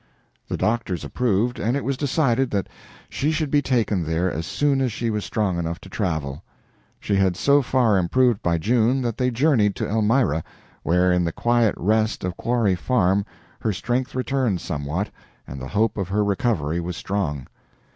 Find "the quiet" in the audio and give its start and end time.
11.23-11.75